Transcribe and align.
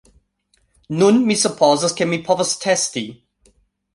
Nu, 1.01 1.09
mi 1.27 1.35
supozas, 1.41 1.95
ke 2.01 2.09
mi 2.13 2.19
povas 2.31 2.57
testi 2.65 3.07